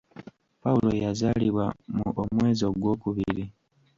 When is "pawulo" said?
0.61-0.89